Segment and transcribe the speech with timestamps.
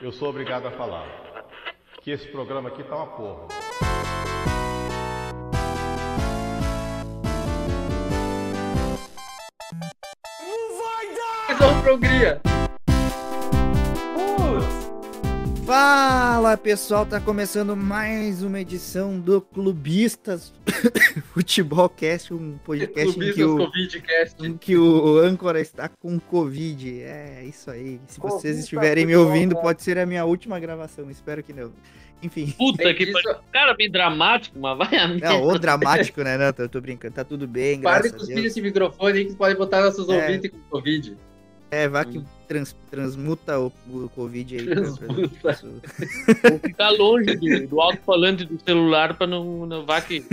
[0.00, 1.06] Eu sou obrigado a falar
[2.02, 3.48] que esse programa aqui tá uma porra.
[11.58, 12.49] Vamos pra Hungria.
[15.74, 20.52] Fala pessoal, tá começando mais uma edição do Clubistas
[21.32, 24.44] Futebolcast, um podcast em que, o, Covidcast.
[24.44, 27.02] em que o âncora está com Covid.
[27.02, 28.00] É isso aí.
[28.08, 29.60] Se vocês Clubista estiverem me Futebol, ouvindo, né?
[29.60, 31.08] pode ser a minha última gravação.
[31.08, 31.70] Espero que não.
[32.20, 33.36] Enfim, Puta que pariu.
[33.52, 35.28] Cara, bem dramático, mas vai a merda.
[35.28, 36.36] não, o dramático, né?
[36.36, 37.14] Não, tô, tô brincando.
[37.14, 38.46] Tá tudo bem, Para de graças a cuspir Deus.
[38.48, 40.20] esse microfone aí que pode botar nossos É.
[40.20, 41.16] ouvintes com Covid.
[41.70, 44.64] É, vá que trans- transmuta o, o Covid aí.
[44.66, 45.56] pra- Transmuta.
[46.50, 50.24] Vou ficar longe do, do alto-falante do celular pra não, não vá que.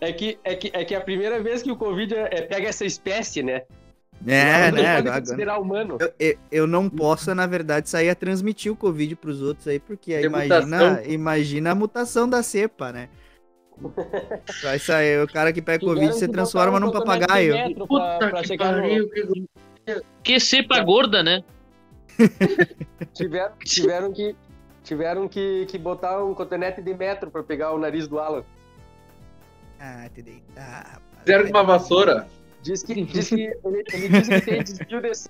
[0.00, 2.68] É que, é, que, é que a primeira vez que o Covid é, é- pega
[2.68, 3.62] essa espécie, né?
[4.24, 5.20] É, não né?
[5.20, 5.96] considerar humano.
[5.98, 9.80] Eu, eu, eu não posso, na verdade, sair a transmitir o Covid pros outros aí,
[9.80, 13.08] porque aí imagina, imagina a mutação da cepa, né?
[14.62, 17.74] Vai sair, o cara que pega Covid se transforma num um papagaio.
[17.74, 19.44] pra- Puta pra que no- pariu, que...
[20.22, 21.42] Que cepa gorda, né?
[23.14, 24.36] Tiveram, tiveram que,
[24.84, 28.44] tiveram que, que botar um cotonete de metro pra pegar o nariz do Alan.
[29.80, 31.20] Ah, te deitar, rapaz.
[31.24, 32.28] Fizeram com uma vassoura.
[32.62, 35.28] Diz que, diz que ele, ele disse que tem desvio desse.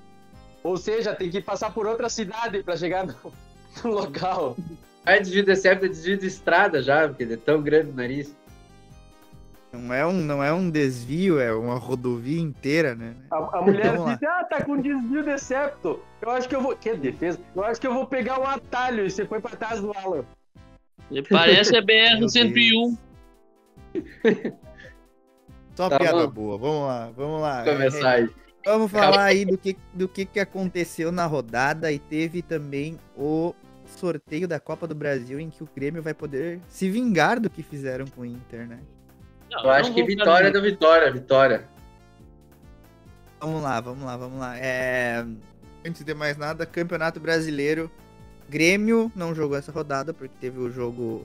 [0.62, 3.14] Ou seja, tem que passar por outra cidade pra chegar no,
[3.82, 4.56] no local.
[5.04, 7.94] Aí desvio de septo é desvio de estrada já, porque ele é tão grande o
[7.94, 8.34] nariz.
[9.72, 13.14] Não é, um, não é um desvio, é uma rodovia inteira, né?
[13.30, 14.12] A, a mulher lá.
[14.12, 15.98] disse, ah, tá com desvio de septo.
[16.20, 16.76] Eu acho que eu vou.
[16.76, 17.40] Que defesa?
[17.56, 19.06] Eu acho que eu vou pegar um atalho.
[19.06, 20.24] E você foi pra trás do Alan.
[21.30, 22.98] Parece a Meu BR-101.
[25.74, 26.32] Só Tá piada bom.
[26.32, 26.58] boa.
[26.58, 27.64] Vamos lá, vamos lá.
[27.64, 28.30] Começar aí.
[28.64, 33.54] Vamos falar aí do que, do que, que aconteceu na rodada e teve também o
[33.86, 37.62] sorteio da Copa do Brasil em que o Grêmio vai poder se vingar do que
[37.62, 38.78] fizeram com o Inter, né?
[39.52, 41.68] Não, Eu acho não que vitória ficar- da vitória, vitória.
[43.40, 44.56] Vamos lá, vamos lá, vamos lá.
[44.58, 45.24] É,
[45.84, 47.90] Antes de mais nada, Campeonato Brasileiro.
[48.48, 51.24] Grêmio não jogou essa rodada porque teve o jogo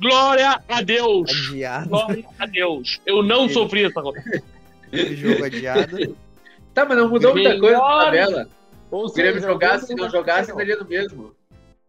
[0.00, 1.30] Glória a Deus!
[1.50, 1.88] adiado.
[1.88, 3.00] Glória a Deus!
[3.04, 4.42] Eu não sofri essa rodada.
[4.90, 6.16] Teve jogo adiado.
[6.74, 8.48] Tá, mas não mudou muita coisa na tabela.
[8.90, 11.34] Ou Se o Grêmio jogasse, se Grêmio não jogasse, daria no mesmo.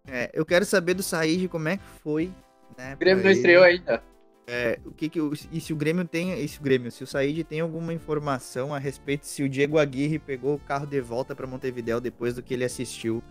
[0.05, 2.29] É, eu quero saber do Said como é que foi.
[2.77, 4.03] Né, O Grêmio não estreou ainda.
[4.45, 7.01] É, o que que o- e se o Grêmio tem, e se o Grêmio, se
[7.03, 10.99] o Said tem alguma informação a respeito se o Diego Aguirre pegou o carro de
[10.99, 13.23] volta para Montevidéu depois do que ele assistiu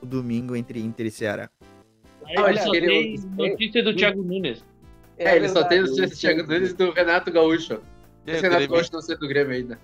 [0.00, 1.50] o domingo entre Inter e Ceará.
[2.24, 4.64] Aí Olha, só aquele- tem notícia do Thiago Nunes.
[5.18, 7.80] É, ele só tem verdade, o Thiago Nunes e do Renato Gaúcho.
[8.26, 9.78] Esse gremista, não ser do Grêmio ainda.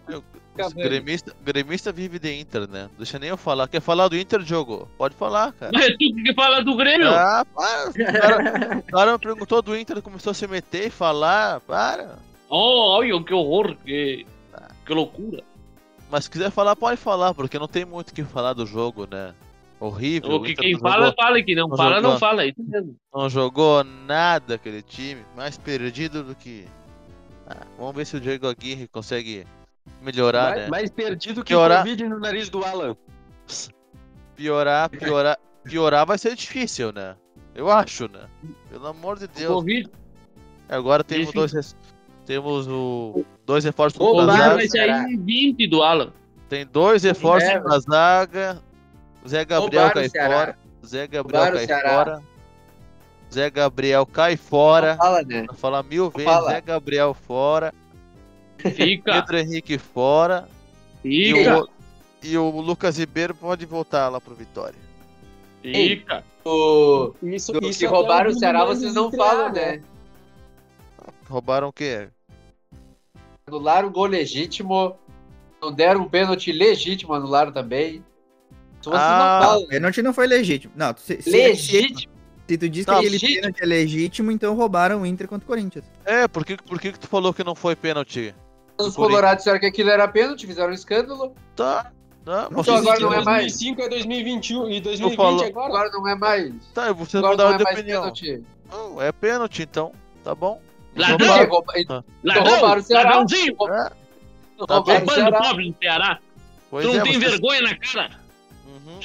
[0.75, 2.91] gremista, gremista vive de Inter, né?
[2.97, 3.69] Deixa nem eu falar.
[3.69, 4.89] Quer falar do Inter, jogo?
[4.99, 5.71] Pode falar, cara.
[5.73, 7.09] Mas é tu que fala do Grêmio?
[7.09, 7.91] Ah, para.
[7.91, 11.61] O cara, o cara me perguntou do Inter, começou a se meter e falar.
[11.61, 12.19] Para.
[12.49, 14.27] Oh, olha que horror, que,
[14.85, 15.43] que loucura.
[16.11, 19.09] Mas se quiser falar, pode falar, porque não tem muito o que falar do jogo,
[19.11, 19.33] né?
[19.81, 20.33] Horrível.
[20.33, 21.43] O que quem fala, jogou, fala.
[21.43, 22.11] Que não, não fala, jogou.
[22.11, 22.45] não fala.
[22.45, 22.97] É Isso mesmo.
[23.13, 25.23] não jogou nada aquele time.
[25.35, 26.67] Mais perdido do que.
[27.61, 29.47] Ah, vamos ver se o Diego Aguirre consegue
[30.01, 30.69] melhorar, mais, né?
[30.69, 31.81] mais perdido que Piorar.
[31.81, 32.97] o Covid no nariz do Alan.
[34.37, 35.39] Piorar, piorar.
[35.65, 37.15] Piorar vai ser difícil, né?
[37.55, 38.27] Eu acho, né?
[38.71, 39.53] Pelo amor de Deus.
[39.55, 39.89] Covid.
[40.69, 41.49] Agora temos Difícil.
[41.61, 41.77] dois.
[42.25, 43.25] Temos o.
[43.45, 44.55] Dois reforços Roubaram, Covid zaga.
[44.57, 46.13] vai sair em 20 do Alan.
[46.49, 48.63] Tem dois reforços na zaga.
[49.29, 50.59] Zé Gabriel cai fora.
[50.85, 52.23] Zé Gabriel cai fora.
[53.33, 54.97] Zé Gabriel cai fora.
[54.97, 55.45] Fala, né?
[55.47, 56.31] Vou falar mil vezes.
[56.31, 56.51] Fala.
[56.51, 57.73] Zé Gabriel fora.
[58.59, 60.49] Fica, Pedro Henrique fora.
[61.05, 61.69] E fica, o,
[62.23, 64.79] e o Lucas Ribeiro pode voltar lá pro Vitória.
[65.63, 66.23] fica.
[66.45, 67.15] O...
[67.23, 69.83] Isso, Do isso que até roubaram o Ceará, vocês não estrear, falam, né?
[71.29, 72.09] Roubaram o quê?
[73.47, 74.97] Anularam o gol legítimo.
[75.61, 78.05] Não deram um pênalti legítimo, anularam também.
[78.81, 79.67] Se vocês Ah, não falam.
[79.69, 80.73] Pênalti não foi legítimo.
[80.77, 82.12] Não, se, se, se, Legítimo.
[82.49, 83.41] Se tu diz que Não, aquele legítimo.
[83.41, 85.85] pênalti é legítimo, então roubaram o Inter contra o Corinthians.
[86.05, 88.35] É, por que, por que, que tu falou que não foi pênalti?
[88.79, 91.35] Os colorados disseram que aquilo era pênalti, fizeram um escândalo.
[91.55, 91.93] Tá.
[92.25, 93.43] Tá, Não, Então vocês- agora não é mais.
[93.59, 95.67] 2005 é 2021 e 2020 falo- agora.
[95.67, 96.53] Agora não é mais.
[96.73, 98.01] Tá, vocês Agora é de mais opinião.
[98.03, 98.43] pênalti.
[98.71, 99.93] Não, é pênalti então.
[100.23, 100.61] Tá bom.
[100.95, 103.05] Ladrão, Então, Roubaram- rouba- então ladrão, roubaram o Ceará.
[103.11, 103.53] ladrãozinho.
[103.53, 103.93] É, roubaram
[104.59, 105.39] o Roubando o Ceará.
[105.41, 106.19] pobre do Ceará.
[106.71, 108.11] pois Tu não é, tem vocês- vergonha na cara.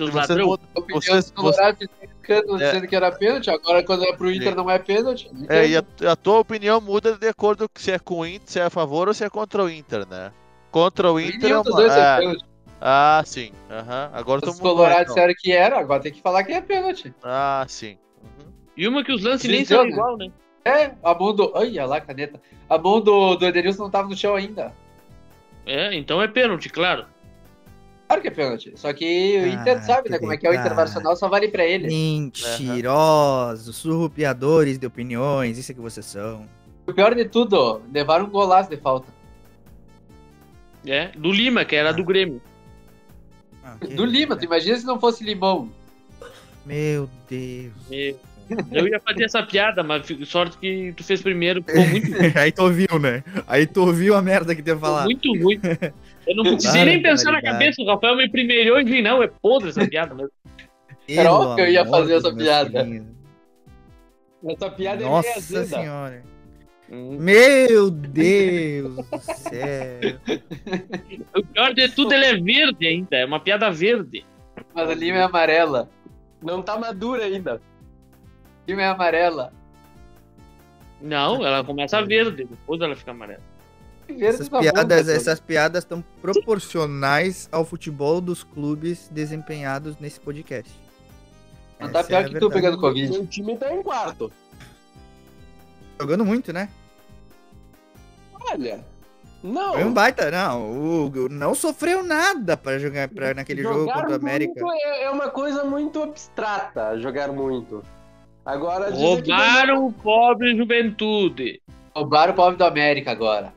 [0.04, 0.48] Uhum, Seus e vocês ladrão.
[0.48, 2.66] mudam- A opinião Vocês- dos colorados fizeram escândalo É.
[2.68, 3.50] dizendo que era pênalti.
[3.50, 4.56] Agora, quando é pro Inter, Sim.
[4.56, 5.32] não é pênalti.
[5.50, 8.42] É, e a, a tua opinião muda de acordo com se é com o Inter,
[8.50, 10.32] se é a favor ou se é contra o Inter, né?
[10.72, 11.64] Contra o Inter é uma.
[11.64, 12.46] dois é é, pênalti.
[12.80, 13.52] Ah, sim.
[13.72, 14.12] Aham.
[14.14, 15.16] Agora Os colorados então.
[15.16, 17.12] disseram que era, agora tem que falar que é pênalti.
[17.24, 17.98] Ah, sim.
[18.22, 18.52] Uhum.
[18.76, 20.30] E uma que os lances nem são igual, né?
[20.64, 21.50] É, a mão do.
[21.56, 22.40] Olha lá, caneta.
[22.70, 24.74] A mão do, do Edenilson não tava no chão ainda.
[25.66, 27.06] É, então é pênalti, claro.
[28.08, 28.72] Claro que é pênalti.
[28.76, 30.18] Só que o Ah, Inter sabe, né?
[30.18, 30.54] Como é que é o.
[30.54, 31.88] Internacional, só vale pra ele.
[31.88, 36.46] Mentirosos, surrupiadores de opiniões, isso é que vocês são.
[36.86, 39.08] O pior de tudo, levaram um golaço de falta.
[40.86, 42.42] É, do Lima, que era do Grêmio.
[43.62, 45.70] Ah, Do Lima, tu imagina se não fosse Limão.
[46.66, 47.74] Meu Deus.
[47.90, 48.18] Meu.
[48.72, 52.08] Eu ia fazer essa piada, mas sorte que tu fez primeiro, ficou muito,
[52.40, 53.22] Aí tu ouviu, né?
[53.46, 55.04] Aí tu ouviu a merda que teve falar.
[55.04, 55.60] muito ruim.
[56.28, 59.28] Eu não precisei nem pensar na cabeça, o Rafael me primeirou e vi, não, é
[59.28, 60.32] podre essa piada mesmo.
[61.08, 62.84] Era óbvio que eu ia fazer essa piada.
[62.84, 63.08] filhinhos.
[64.46, 65.66] Essa piada é Nossa azeda.
[65.66, 66.24] senhora.
[66.90, 67.18] Hum.
[67.20, 70.20] Meu Deus do céu.
[71.36, 74.26] O pior de tudo, ele é verde ainda, é uma piada verde.
[74.74, 75.90] Mas a Lima é amarela.
[76.42, 77.62] Não tá madura ainda.
[78.68, 79.54] Lima é amarela.
[81.02, 83.44] Não, ela começa verde, depois ela fica amarela.
[84.14, 90.20] Verde Essas tá piadas, né, essas piadas estão proporcionais ao futebol dos clubes desempenhados nesse
[90.20, 90.72] podcast.
[91.80, 92.54] Não tá Essa pior é que tu verdade.
[92.54, 93.12] pegando Covid.
[93.12, 94.32] Meu time tá em quarto.
[96.00, 96.70] Jogando muito, né?
[98.52, 98.84] Olha.
[99.44, 99.74] Não.
[99.74, 101.06] Foi um baita, não.
[101.06, 104.60] O não sofreu nada para jogar pra, naquele jogo Jogar contra o América.
[104.60, 107.84] muito é, é uma coisa muito abstrata, jogar muito.
[108.44, 111.62] Agora, Roubaram o pobre juventude.
[111.96, 113.54] Roubaram o pobre do América agora.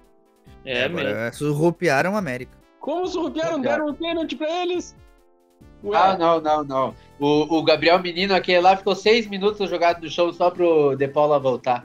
[0.65, 1.09] É mesmo.
[1.09, 2.53] Agora surrupiaram o América.
[2.79, 4.97] Como surrupiaram, deram um pênalti pra eles?
[5.85, 6.95] Ué, Ah, não, não, não.
[7.19, 11.07] O, o Gabriel Menino, aquele lá, ficou seis minutos jogado no show só pro De
[11.09, 11.85] Paula voltar.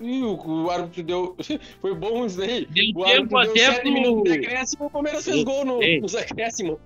[0.00, 0.34] ih, o,
[0.64, 1.36] o árbitro deu.
[1.80, 2.66] Foi bom isso aí.
[2.66, 6.00] Deu O tempo até pro- minutos de acréscimo, o Palmeiras fez gol no, Ei.
[6.00, 6.78] nos acréscimos.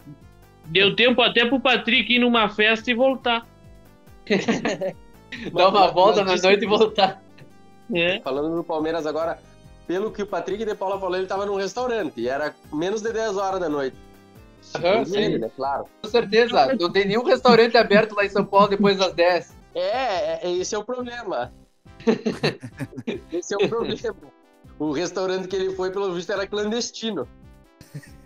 [0.66, 3.46] Deu tempo até pro Patrick ir numa festa e voltar.
[5.52, 7.22] Dar uma volta na noite e voltar.
[7.94, 8.18] É.
[8.18, 9.38] Falando do Palmeiras agora,
[9.86, 13.12] pelo que o Patrick de Paula falou, ele tava num restaurante e era menos de
[13.12, 13.96] 10 horas da noite.
[14.74, 15.38] Aham, ele, sim.
[15.38, 15.50] né?
[15.54, 15.86] Claro.
[16.02, 16.74] Com certeza.
[16.74, 19.54] Não tem nenhum restaurante aberto lá em São Paulo depois das 10.
[19.74, 21.52] É, é, esse é o problema.
[23.32, 24.16] esse é o problema.
[24.78, 27.28] O restaurante que ele foi, pelo visto, era clandestino.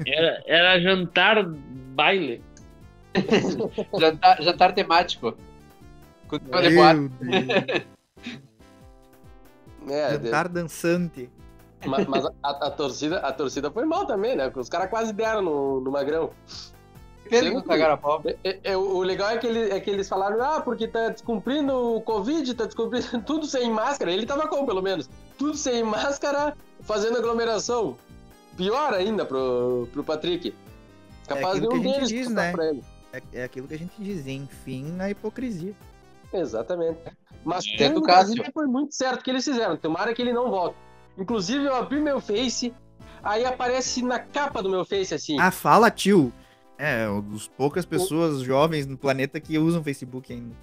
[0.07, 2.43] Era, era jantar baile.
[3.99, 5.37] Jantar, jantar temático.
[6.29, 6.39] Com.
[6.39, 7.87] Meu Deus.
[9.89, 11.31] É, Jantar dançante.
[11.87, 14.51] Ma- mas a, a torcida, a torcida foi mal também, né?
[14.55, 16.31] Os caras quase deram no, no Magrão.
[17.29, 18.23] Pena que não cagaram a pau.
[18.25, 21.11] É, é, é, o legal é que, ele- é que eles falaram, ah, porque tá
[21.11, 24.11] descumprindo o Covid, tá descumprindo tudo sem máscara.
[24.13, 25.09] Ele tava com, pelo menos.
[25.39, 27.97] Tudo sem máscara, fazendo aglomeração.
[28.57, 30.55] Pior ainda pro, pro Patrick.
[31.29, 32.51] Capaz de aquilo um que a gente deles diz, né?
[32.53, 32.85] pra ele.
[33.13, 35.73] É, é aquilo que a gente diz, enfim, a hipocrisia.
[36.33, 36.99] Exatamente.
[37.45, 38.35] Mas Tenta tudo o da Cássio.
[38.35, 39.77] vida foi muito certo que eles fizeram.
[39.77, 40.77] Tomara que ele não volte.
[41.21, 42.73] Inclusive, eu abri meu Face,
[43.23, 45.39] aí aparece na capa do meu Face assim.
[45.39, 46.33] Ah, fala, tio.
[46.79, 50.55] É, um dos poucas pessoas jovens no planeta que usam Facebook ainda.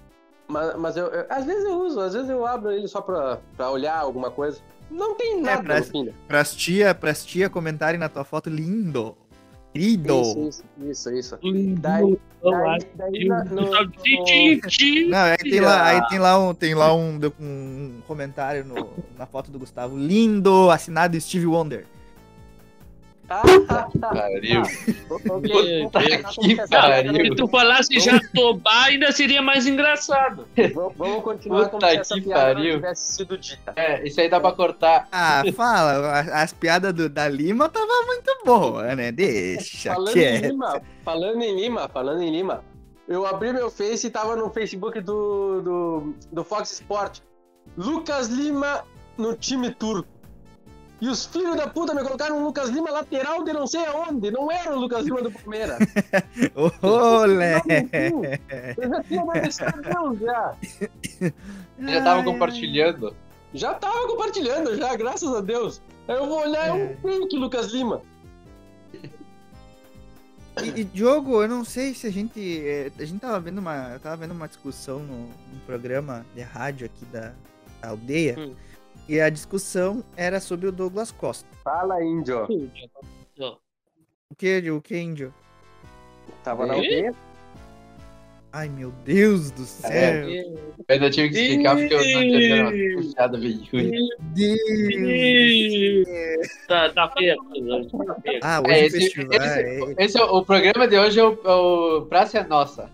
[0.48, 3.38] Mas, mas eu, eu- às vezes eu uso, às vezes eu abro ele só pra,
[3.56, 4.58] pra olhar alguma coisa.
[4.90, 6.12] Não tem nada pra- no fim.
[6.26, 9.16] Pras tia, pras tia comentarem na tua foto, lindo.
[9.78, 10.20] Querido.
[10.22, 11.38] Isso, isso, isso, isso.
[11.42, 11.80] Lindo.
[11.80, 13.70] Daí- Daí, daí na- no-.
[15.08, 19.50] Não, aí tem lá, aí tem lá tem lá um- um comentário no- na foto
[19.50, 19.96] do Gustavo.
[19.96, 21.86] Lindo, assinado Steve Wonder.
[23.30, 23.42] Ah,
[24.00, 24.62] Pariu.
[25.10, 26.00] ok, Puta
[26.40, 27.24] que pariu.
[27.26, 30.46] Se tu falasse Jatobá, ainda seria mais engraçado.
[30.74, 32.74] Vamos- Vamos continuar como Puta se essa que piada não pariu.
[32.76, 33.72] tivesse sido dita.
[33.76, 35.08] É, isso aí dá pra cortar.
[35.12, 39.12] Ah, fala, as piadas do- da Lima tava muito boa, né?
[39.12, 40.46] Deixa Falando em quieto.
[40.46, 42.64] Lima, falando em Lima, falando em Lima,
[43.06, 47.20] eu abri meu Face e tava no Facebook do, do, do Fox Sport.
[47.76, 48.84] Lucas Lima
[49.18, 50.08] no time turco.
[51.00, 54.30] E os filhos da puta me colocaram o Lucas Lima lateral de não sei aonde.
[54.32, 55.78] Não era o Lucas Lima do Palmeiras.
[56.82, 57.62] Olé!
[58.76, 60.56] Eu já tinha Deus já.
[61.78, 63.14] Já tava compartilhando.
[63.54, 65.80] Já tava compartilhando, já, graças a Deus.
[66.06, 68.02] Aí eu vou olhar, é um fake Lucas Lima.
[70.62, 72.40] E, e Diogo, eu não sei se a gente.
[72.66, 73.92] é, A gente tava vendo uma.
[73.92, 77.32] Eu tava vendo uma discussão no, num programa de rádio aqui da,
[77.80, 78.34] da aldeia.
[78.38, 78.54] Hum.
[79.08, 81.48] E a discussão era sobre o Douglas Costa.
[81.64, 82.46] Fala, índio.
[84.30, 85.32] O que, o que, índio?
[86.44, 87.14] Tava na aldeia.
[88.52, 89.90] Ai, meu Deus do céu.
[89.90, 90.40] É.
[90.40, 92.70] Eu ainda tive que explicar porque eu não tinha
[93.30, 94.08] bem ruim.
[94.34, 96.08] Deus.
[96.66, 97.34] Tá, tá feia.
[97.34, 98.16] a coisa, Tá.
[98.42, 99.32] Ah, hoje É, o esse, festival.
[99.34, 102.44] esse- é- esse é o, o programa de hoje é o, é o Praça é
[102.46, 102.90] Nossa.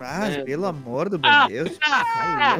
[0.00, 0.42] Ah, É.
[0.44, 1.78] pelo amor do Ah, meu Deus.
[1.82, 2.58] ah,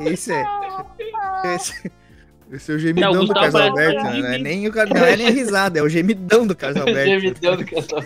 [0.00, 0.44] eu- Esse é.
[1.54, 1.92] Esse,
[2.52, 4.02] esse é o gemidão Não, o do Carlos Alberto?
[4.04, 7.08] Não é nem, o, não é nem risada, é o gemidão do Carlos Alberto.
[7.10, 8.02] Gemidão do casal.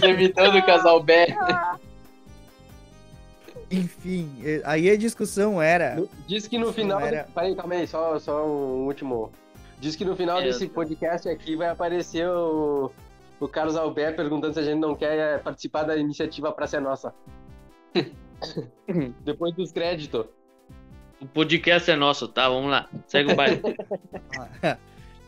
[0.00, 1.14] Gemidão do casal B.
[3.70, 6.02] Enfim, eh, aí a discussão era.
[6.26, 7.00] Diz que no final.
[7.00, 9.30] era- Peraí, calma aí, só, só um último.
[9.78, 12.90] Diz que no final É, desse podcast aqui vai aparecer o,
[13.40, 16.80] o Carlos Alberto perguntando se a gente não quer eh, participar da iniciativa Praça é
[16.80, 17.14] Nossa.
[19.24, 20.26] Depois dos créditos.
[21.20, 22.48] O podcast é nosso, tá?
[22.48, 22.88] Vamos lá.
[23.06, 23.60] Segue o baile.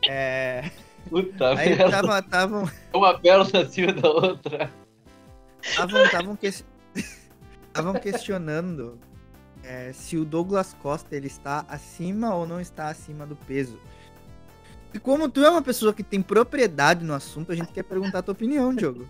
[0.09, 0.69] É,
[1.09, 1.91] Puta aí merda.
[1.91, 4.69] tava, tavam, Uma pérola acima da outra.
[5.77, 6.67] tavam, tavam, ques-
[7.73, 8.99] tavam questionando
[9.63, 13.79] é, se o Douglas Costa ele está acima ou não está acima do peso.
[14.95, 18.19] E como tu é uma pessoa que tem propriedade no assunto, a gente quer perguntar
[18.19, 19.09] a tua opinião, Diogo.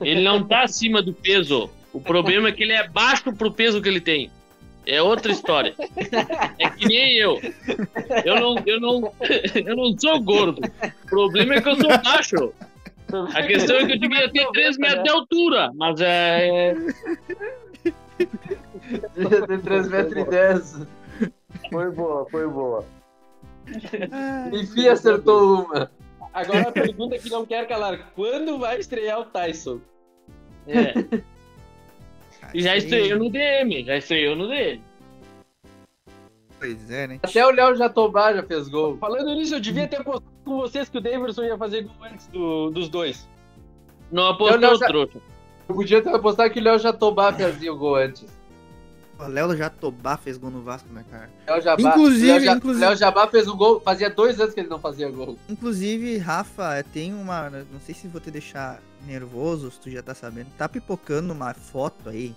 [0.00, 1.70] Ele não tá acima do peso.
[1.92, 4.30] O problema é que ele é baixo pro peso que ele tem.
[4.86, 5.74] É outra história.
[6.58, 7.38] É que nem eu.
[8.24, 9.12] Eu não, eu não,
[9.54, 10.60] eu não sou gordo.
[11.04, 12.52] O problema é que eu sou baixo.
[13.34, 16.70] A questão é que eu devia ter 3 metros de altura, mas é.
[16.70, 16.74] é-
[19.46, 20.86] Tem 3 metros e 10.
[21.70, 22.84] Foi boa, foi boa.
[24.52, 25.90] Enfim, acertou uma.
[26.32, 29.80] Agora a pergunta que não quer calar: quando vai estrear o Tyson?
[30.66, 30.92] é.
[32.54, 34.80] E já estreou no DM, já estreou no DM.
[36.58, 37.20] Pois é, né?
[37.22, 38.96] Até o Léo Jatobá já fez gol.
[38.98, 42.26] Falando nisso, eu devia ter apostado com vocês que o Davidson ia fazer gol antes
[42.28, 43.28] do- dos dois.
[44.10, 45.18] Não Eu apostou, trouxa.
[45.68, 48.24] Eu podia ter apostado que o Léo Jatobá fazia o gol antes.
[49.18, 51.28] O Léo Jatobá fez gol no Vasco, né, cara?
[51.46, 54.60] Léo Jabá, Inclusive- Léo, Ja- inclusive- Léo Jabá fez um gol, fazia dois anos que
[54.60, 55.36] ele não fazia gol.
[55.48, 57.50] Inclusive, Rafa, tem uma.
[57.50, 60.46] Não sei se vou te deixar nervoso, se tu já tá sabendo.
[60.56, 62.32] Tá pipocando uma foto aí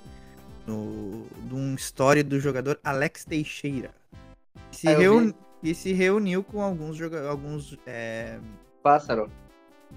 [0.65, 3.91] no, de um story do jogador Alex Teixeira.
[4.71, 7.29] Que se, Ah, reuni- que se reuniu com alguns jogadores.
[7.29, 7.77] Alguns.
[7.85, 8.39] É,
[8.81, 9.29] Pássaro.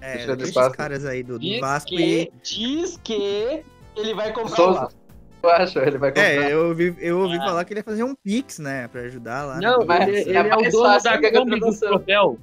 [0.01, 2.31] é, esses caras aí do, do Diz Vasco que, e.
[2.43, 3.63] diz que
[3.95, 4.73] ele vai comprar o.
[4.75, 4.99] Vasco.
[5.45, 6.23] Eu acho, ele vai comprar.
[6.23, 7.43] É, eu ouvi, eu ouvi Ah.
[7.43, 8.87] falar que ele ia fazer um Pix, né?
[8.87, 9.59] Pra ajudar lá.
[9.59, 12.39] Não, na mas ele, ele é é o dono da que a Kombi do troféu.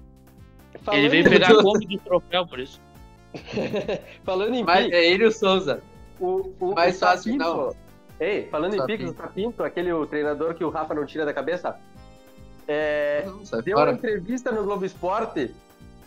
[0.85, 2.81] Falando Ele veio pegar a Kombi do troféu, por isso.
[4.25, 5.81] Falando em Mas Pix, é ele e o Souza.
[6.21, 7.75] o, o, mais o fácil, não.
[8.21, 8.87] Ei, falando em.
[8.87, 11.77] Pix, o Sapinto, aquele o treinador que o Rafa não tira da cabeça,
[12.69, 13.23] é,
[13.65, 13.93] deu uma fora.
[13.93, 15.53] entrevista no Globo Esporte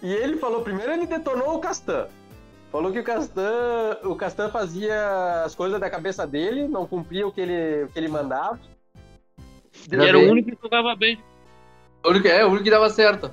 [0.01, 2.07] e ele falou, primeiro ele detonou o Castan.
[2.75, 7.31] Falou que o Castan, o Castan fazia as coisas da cabeça dele, não cumpria o
[7.31, 8.59] que ele, o que ele mandava.
[9.89, 11.17] Ele era o único que jogava bem.
[12.03, 13.31] O único, é, o único que dava certo.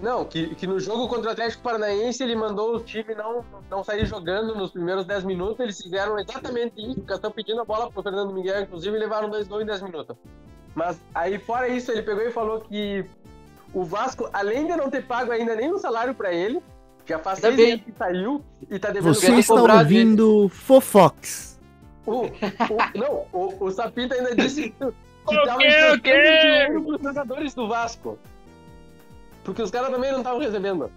[0.00, 3.84] Não, que, que no jogo contra o Atlético Paranaense ele mandou o time não, não
[3.84, 5.60] sair jogando nos primeiros 10 minutos.
[5.60, 7.00] Eles fizeram exatamente isso.
[7.00, 9.82] O Castão pedindo a bola pro Fernando Miguel, inclusive, e levaram dois gols em 10
[9.82, 10.16] minutos.
[10.74, 13.04] Mas aí, fora isso, ele pegou e falou que
[13.74, 16.62] o Vasco, além de não ter pago ainda nem um salário pra ele,
[17.08, 17.76] já faz Ainda seis bem.
[17.78, 21.58] meses que saiu e tá devendo Você está cobrar ouvindo Fofox.
[22.06, 22.28] O, o-
[22.94, 24.76] não, o, o Sapinto ainda disse que
[25.46, 28.18] tava dinheiro pros jogadores do Vasco.
[29.44, 30.90] Porque os caras também não estavam recebendo.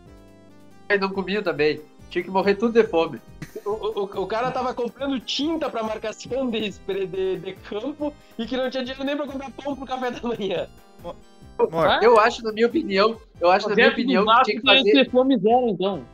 [0.89, 1.79] Aí não comiam também.
[2.09, 3.21] Tinha que morrer tudo de fome.
[3.65, 8.57] O, o, o cara tava comprando tinta pra marcação de, de, de campo e que
[8.57, 10.67] não tinha dinheiro nem pra comprar pão pro café da manhã.
[12.01, 14.91] Eu acho, na minha opinião, eu acho, na minha opinião, que tinha que fazer.
[14.91, 16.05] ter fome zero, então.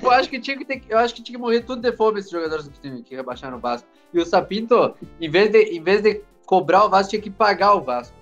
[0.00, 2.20] Eu acho que tinha que ter, eu acho que tinha que morrer tudo de fome
[2.20, 3.88] esses jogadores que, que rebaixaram o Vasco.
[4.12, 7.74] E o Sapinto, em vez de, em vez de cobrar o Vasco, tinha que pagar
[7.74, 8.14] o Vasco.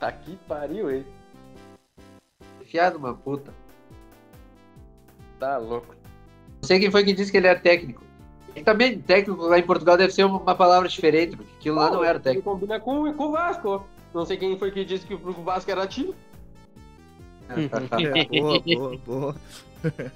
[0.00, 1.04] Tá que pariu, hein?
[2.60, 3.52] Enfiado uma puta.
[5.38, 5.94] Tá louco.
[6.60, 8.02] Não sei quem foi que disse que ele era técnico.
[8.54, 12.02] E também, técnico lá em Portugal deve ser uma palavra diferente, porque aquilo lá não
[12.02, 12.50] era técnico.
[12.50, 13.84] combina com, com o Vasco.
[14.14, 16.14] Não sei quem foi que disse que o Vasco era time.
[18.30, 19.36] boa, boa, boa.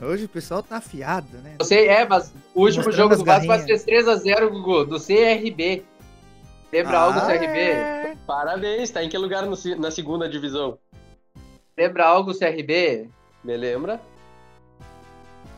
[0.00, 1.56] Hoje o pessoal tá afiado, né?
[1.62, 5.84] Sei, é, mas o último Mostrando jogo do Vasco vai ser 3x0, Gugu, do CRB.
[6.72, 7.58] Lembra algo do Ah, CRB?
[7.58, 8.16] é.
[8.26, 10.78] Parabéns, tá em que lugar no na segunda divisão?
[11.78, 13.08] Lembra algo do CRB?
[13.42, 14.00] Me lembra?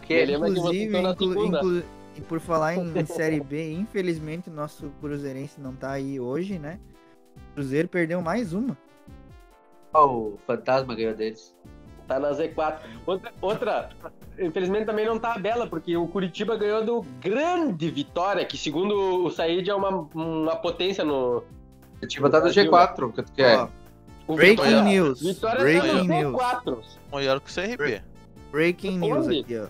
[0.02, 1.59] Que lembra que você Inclusive, tô na inclu- segunda.
[1.59, 1.83] inclu-
[2.16, 6.78] e por falar em, em Série B, infelizmente nosso Cruzeirense não tá aí hoje, né?
[7.59, 8.79] O Cruzeiro perdeu mais uma.
[9.93, 11.53] Ó, o fantasma ganhou deles.
[12.07, 12.79] Tá na Z4.
[13.05, 13.91] Outra, outra,
[14.38, 18.95] infelizmente também não tá a Bela, porque o Curitiba ganhou do grande Vitória, que segundo
[19.27, 21.43] o Said é uma, uma potência no.
[21.99, 23.59] Curitiba tá no G4, o que tu quer.
[23.59, 23.69] Ó,
[24.29, 25.21] O breaking Vitória- news.
[25.21, 26.37] Vitória breaking tá no news.
[26.37, 26.79] Z4.
[27.11, 28.03] Maior que o CRB.
[28.53, 29.67] Breaking news aqui, ó.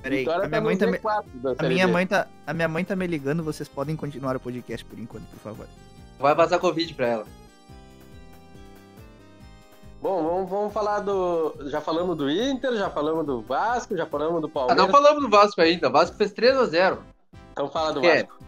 [0.00, 0.98] Peraí, Vitória a minha tá mãe no tá me...
[0.98, 1.92] Z4 da A Série minha, B.
[1.92, 5.24] mãe tá, a minha mãe tá me ligando, vocês podem continuar o podcast por enquanto,
[5.26, 5.66] por favor.
[6.18, 7.26] Vai passar Covid pra ela.
[10.00, 11.54] Bom, vamos, vamos falar do.
[11.70, 14.84] Já falamos do Inter, já falamos do Vasco, já falamos do Ah, Palmeiras.
[14.84, 15.88] não falamos do Vasco ainda.
[15.88, 16.98] O Vasco fez 3x0.
[17.52, 18.22] Então fala do É.
[18.24, 18.42] Vasco.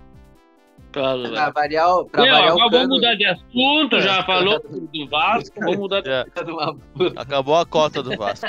[0.93, 5.59] Claro, Pra variar, pra Não, variar agora vamos mudar de assunto, já falou do Vasco,
[5.61, 6.77] vamos mudar de Já Numa-
[7.17, 8.47] acabou a cota do Vasco.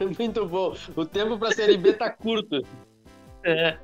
[0.18, 0.74] Muito bom.
[0.96, 2.62] O tempo pra Série B tá curto.
[3.44, 3.76] é.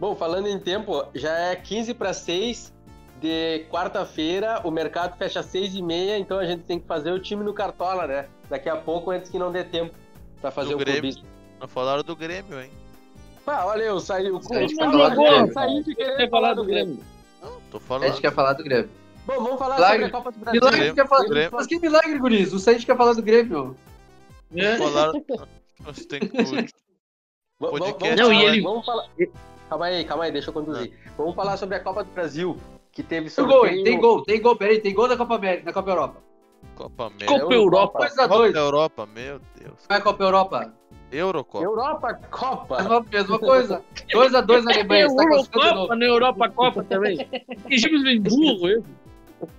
[0.00, 2.72] Bom, falando em tempo, já é 15 para 6
[3.20, 7.12] de quarta-feira, o mercado fecha às 6 e meia, então a gente tem que fazer
[7.12, 8.26] o time no Cartola, né?
[8.48, 9.94] Daqui a pouco, antes que não dê tempo
[10.40, 11.12] pra fazer Do o Grêmio.
[11.60, 12.70] Não falaram do Grêmio, hein?
[13.46, 15.52] Ah, olha eu, saí o jogou, Grêmio.
[15.52, 16.98] saí de querer Quer falar do Grêmio.
[17.42, 18.08] Não, tô A falando.
[18.08, 18.88] gente quer falar do Grêmio.
[19.26, 19.96] Bom, vamos falar Milagre.
[20.04, 20.60] sobre a Copa do Brasil.
[20.60, 20.94] Milagre Grêmio.
[20.94, 21.24] quer falar.
[21.28, 21.50] Grêmio.
[21.52, 22.52] Mas que milagre, Guris?
[22.54, 23.76] O Said quer falar do Grêmio.
[24.56, 24.76] É.
[24.78, 25.24] Falaram.
[25.80, 26.28] Você tem que.
[27.58, 29.06] Podcast, Não, e ele- Vamos falar...
[29.70, 30.92] Calma aí, calma aí, deixa eu conduzir.
[31.16, 32.56] Vamos falar sobre a Copa do Brasil,
[32.90, 35.72] que teve Tem gol, tem gol, tem gol, peraí, tem gol da Copa América, da
[35.72, 36.16] Copa Europa.
[36.74, 37.38] Copa América.
[37.38, 37.98] Copa Europa.
[38.00, 38.28] 2x2.
[38.28, 39.86] Copa da Europa, meu Deus.
[39.88, 40.74] É Copa Europa?
[41.12, 41.64] Eurocopa.
[41.64, 42.76] Europa, Copa.
[42.78, 43.84] Mesma, mesma coisa.
[44.12, 47.16] 2x2 na Alemanha, você tá classificando de Eurocopa, na Europa, Copa também.
[47.68, 48.84] Que times bem burro, eu.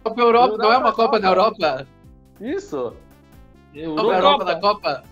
[0.04, 1.88] Copa Europa não é uma Copa na Europa?
[2.42, 2.94] Isso.
[3.74, 5.04] Copa Europa da Copa?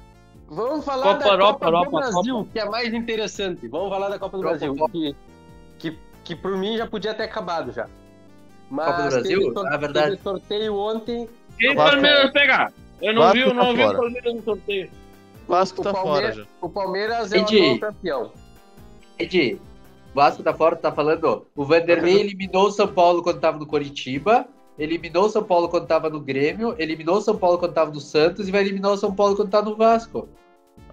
[0.50, 3.68] Vamos falar Copa da Europa, Copa do Europa, Brasil, que é mais interessante.
[3.68, 4.92] Vamos falar da Copa do Copa, Brasil, Copa.
[4.92, 5.16] que,
[5.78, 7.88] que, que por mim já podia ter acabado já.
[8.70, 9.54] Mas Copa do Brasil?
[9.68, 10.10] Ah, verdade.
[10.12, 11.30] teve sorteio ontem.
[11.58, 12.74] Quem Palmeiras pegar?
[13.02, 13.98] Eu não Vasco vi, eu não tá vi o.
[13.98, 14.92] Palmeiras no sorteio.
[15.48, 16.52] Vasco o tá Palmeiras- fora já.
[16.62, 18.32] O Palmeiras é o campeão.
[19.18, 19.54] Ed,
[20.12, 21.46] o Vasco tá fora, tá falando.
[21.56, 25.86] O Vanderlei eliminou o São Paulo quando tava no Coritiba, eliminou o São Paulo quando
[25.88, 28.98] tava no Grêmio, eliminou o São Paulo quando tava no Santos e vai eliminar o
[28.98, 30.28] São Paulo quando tá no Vasco.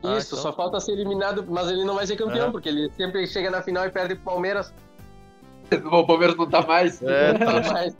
[0.02, 2.50] Ah, Isso, então só falta ser eliminado, mas ele não vai ser campeão, É.
[2.50, 4.72] porque ele sempre chega na final e perde pro Palmeiras.
[5.90, 7.00] O Palmeiras não tá mais.
[7.02, 7.32] É,
[7.72, 7.96] Mas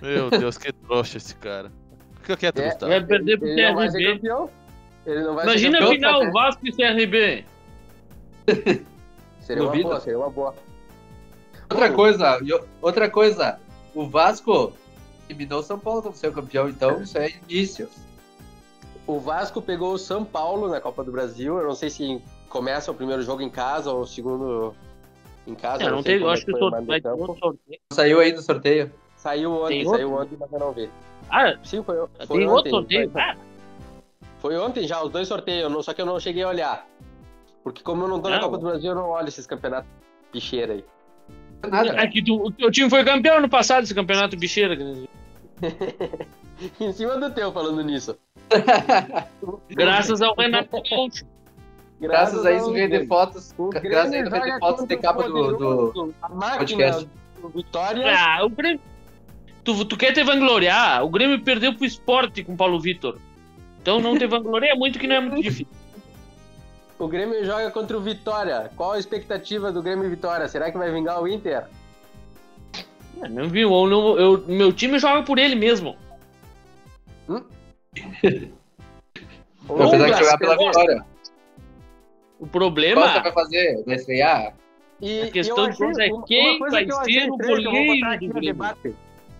[0.00, 1.72] meu Deus, que trouxa esse cara.
[2.18, 2.92] O que eu quero, É, Gustavo?
[2.92, 4.14] Vai perder pro ele não vai ser CRB.
[4.14, 4.50] campeão.
[5.06, 6.20] Ele não vai Imagina ser a campeão.
[6.20, 7.44] final, Vasco e CRB.
[9.40, 9.88] Seria uma Duvida?
[9.88, 10.54] boa, seria uma boa.
[11.70, 13.58] Outra coisa, o- outra coisa,
[13.94, 14.72] o Vasco
[15.28, 17.88] eliminou o São Paulo como seu campeão, então isso é indício.
[19.08, 21.56] O Vasco pegou o São Paulo na Copa do Brasil.
[21.58, 24.74] Eu não sei se começa o primeiro jogo em casa ou o segundo
[25.46, 25.82] em casa.
[25.82, 27.22] É, eu não tem, eu como é acho que o sorteio vai de ter campo.
[27.22, 27.80] outro sorteio.
[27.90, 28.92] Saiu aí no sorteio.
[29.16, 30.26] Saiu ontem, Tem saiu outro?
[30.26, 30.90] ontem, mas eu não vi.
[31.30, 32.70] Ah, Sim, foi, foi tem outro ontem.
[32.70, 33.10] sorteio.
[33.10, 33.36] Foi, Ah,
[34.40, 36.86] foi ontem já, os dois sorteios, não- só que eu não cheguei a olhar.
[37.64, 38.44] Porque como eu não tô na Não.
[38.44, 39.88] Copa do Brasil, eu não olho esses campeonatos
[40.32, 40.84] bicheira aí.
[41.66, 41.96] Nada.
[41.98, 44.76] é que tu, o teu time foi campeão ano passado, esse campeonato bicheira.
[46.80, 48.16] em cima do teu falando nisso.
[49.70, 51.24] Graças ao Renato Gaúcho.
[52.00, 53.54] Graças a isso, de fotos.
[53.82, 55.56] Graças a isso, de fotos o capa do,
[55.92, 56.14] do.
[56.58, 57.08] podcast.
[57.40, 58.04] do Vitória.
[58.16, 58.80] Ah, o Grêmio.
[59.64, 61.04] Tu, tu quer te vangloriar?
[61.04, 63.18] O Grêmio perdeu pro esporte com o Paulo Vitor.
[63.82, 65.66] Então não te vangloria muito, que não é muito difícil.
[66.98, 68.70] O Grêmio joga contra o Vitória.
[68.76, 70.48] Qual a expectativa do Grêmio e Vitória?
[70.48, 71.64] Será que vai vingar o Inter?
[73.20, 73.72] É, Não viu?
[73.72, 75.96] Eu não- eu- meu time joga por ele mesmo.
[77.28, 77.42] Ou
[79.68, 81.04] Apesar de jogar pela vitória.
[82.38, 84.54] O Costa problema vai fazer, vai estrear.
[85.00, 88.94] E, A questão e de achei- é quem vai ser o goleiro do debate.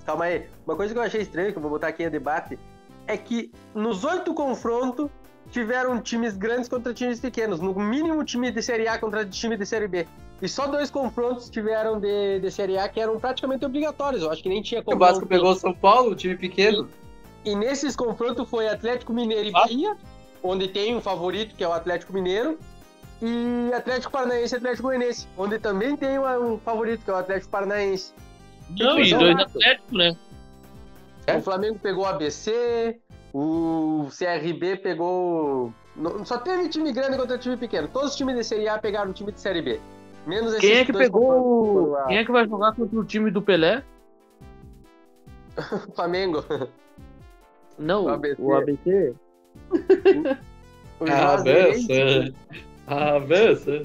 [0.05, 0.47] Calma aí.
[0.66, 2.59] Uma coisa que eu achei estranho, que eu vou botar aqui no debate,
[3.07, 5.11] é que nos oito confrontos
[5.51, 7.61] tiveram times grandes contra times pequenos.
[7.61, 10.07] No mínimo time de Série A contra time de Série B.
[10.40, 14.23] E só dois confrontos tiveram de, de Série A que eram praticamente obrigatórios.
[14.23, 14.99] Eu acho que nem tinha O como.
[14.99, 16.88] Vasco não- pegou o São Paulo, um time pequeno.
[16.88, 17.08] E
[17.54, 19.61] nesses confrontos foi Atlético Mineiro e Ah.
[19.61, 19.96] Bahia,
[20.42, 22.58] onde tem um favorito, que é o Atlético Mineiro,
[23.20, 27.50] e Atlético Paranaense e Atlético Goianiense, onde também tem um favorito, que é o Atlético
[27.50, 28.12] Paranaense.
[28.78, 30.16] Não, e dois Atléticos, né?
[31.26, 31.37] É?
[31.37, 32.98] O Flamengo pegou o ABC,
[33.34, 35.72] o CRB pegou.
[35.96, 37.88] não- Só teve time grande contra time pequeno.
[37.88, 39.80] Todos os times de Série A pegaram o time de Série B.
[40.26, 41.96] Menos esses Quem é que pegou.
[42.06, 43.82] Quem é que vai jogar contra o time do Pelé?
[45.88, 46.44] O Flamengo.
[47.78, 48.42] Não, O ABC.
[48.42, 49.14] o ABC.
[51.00, 52.34] O Ah, Juazeirense.
[52.88, 53.82] Avança.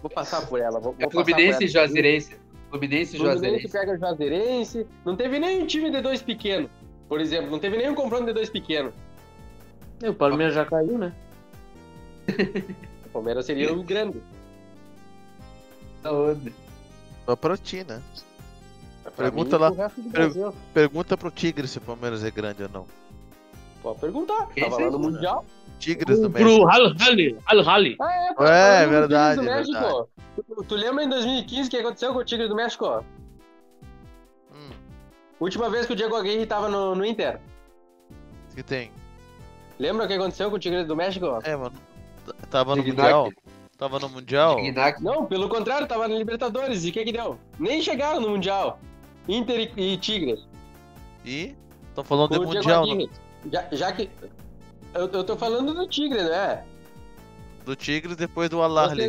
[0.00, 0.80] Vou passar por ela.
[0.80, 1.68] Vou, É vou por Fluminense e.
[1.68, 2.36] Juazeirense.
[2.70, 3.68] Fluminense e Juazeirense.
[3.68, 4.86] pega o Juazeirense.
[5.04, 6.70] Não teve nenhum time de dois pequeno,
[7.10, 7.50] por exemplo.
[7.50, 8.90] Não teve nenhum confronto de dois pequeno.
[10.02, 11.12] E o Palmeiras já caiu, né?
[13.06, 14.20] O Palmeiras seria o grande.
[16.04, 16.52] Aonde?
[17.24, 18.00] Só pra ti, né?
[19.16, 19.70] Pergunta mim, lá.
[19.70, 20.54] o resto do Per- Brasil.
[20.74, 22.86] Pergunta pro Tigre se o Palmeiras é grande ou não.
[23.82, 24.48] Pode perguntar.
[24.54, 25.08] Quem Tava lá no né?
[25.08, 25.44] Mundial.
[25.78, 26.68] Tigres do Pro México.
[26.68, 27.96] Al Hali, Al Hali.
[28.00, 30.08] Ah, é, pô, É, no verdade, do é México.
[30.34, 33.04] Tu, tu lembra em 2015 o que aconteceu com o Tigre do México?
[34.52, 34.70] Hum,
[35.40, 37.40] Última vez que o Diego Aguirre tava no, no Inter.
[38.54, 38.90] que tem?
[39.78, 41.26] Lembra o que aconteceu com o Tigre do México?
[41.44, 41.76] É, mano.
[42.50, 43.02] Tava no Dignac.
[43.12, 43.32] Mundial.
[43.76, 44.56] Tava no Mundial.
[44.56, 45.02] Dignac.
[45.02, 46.84] Não, pelo contrário, tava na Libertadores.
[46.84, 47.38] E o que que deu?
[47.58, 48.80] Nem chegaram no Mundial.
[49.28, 50.46] Inter e, e Tigres.
[51.24, 51.54] E.
[51.94, 52.82] Tô falando de Com o Diego Mundial.
[52.84, 53.10] Aguirre.
[53.52, 54.10] Já, já que...
[54.94, 56.64] Eu, eu tô falando do Tigre, né?
[57.64, 58.58] Do Tigres depois do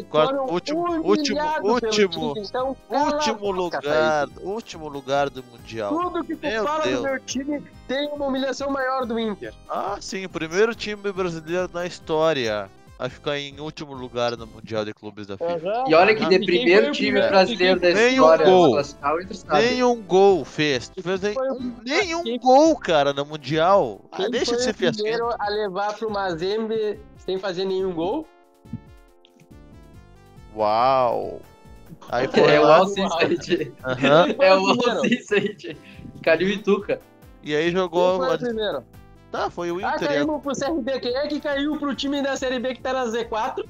[0.09, 4.27] foram Último, último, último, Tigre, então último lugar.
[4.41, 5.95] Último lugar do Mundial.
[5.95, 6.97] Tudo que tu Meu fala Deus.
[6.97, 9.53] do meu time tem uma humilhação maior do Inter.
[9.69, 12.67] Ah, sim, o primeiro time brasileiro na história
[12.99, 15.83] a ficar em último lugar no Mundial de Clubes da FIFA.
[15.87, 17.29] E olha que de quem primeiro time primeiro?
[17.29, 18.79] brasileiro da um história gol.
[19.21, 19.61] entre sabe.
[19.65, 20.91] Nenhum gol fez.
[21.01, 24.01] fez nem, o- nenhum quem- gol, cara, no Mundial.
[24.11, 27.93] Ah, Quem deixa foi de ser o primeiro a levar pro Mazembe sem fazer nenhum
[27.93, 28.27] gol?
[30.55, 31.41] Uau.
[32.09, 32.85] Aí foi É o.
[32.95, 34.59] Quem foi É o
[35.23, 35.77] Said.
[36.23, 36.99] Calil e Tuca.
[37.43, 38.17] E aí Quem jogou.
[38.17, 38.83] foi o primeiro?
[39.37, 40.01] Tá, foi o Ah, Inter.
[40.01, 40.99] e a- caímos pro CRB.
[40.99, 43.63] Quem é que caiu pro time da Série B que tá na Z4?